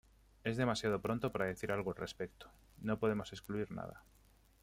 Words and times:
Es 0.43 0.57
demasiado 0.57 0.99
pronto 0.99 1.31
para 1.31 1.45
decir 1.45 1.71
algo 1.71 1.91
al 1.91 1.95
respecto, 1.97 2.49
no 2.79 2.97
podemos 2.97 3.31
excluir 3.33 3.69
nada". 3.71 4.03